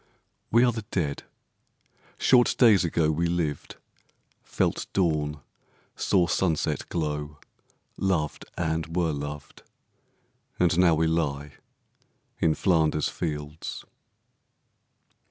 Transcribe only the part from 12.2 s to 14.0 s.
In Flanders fields.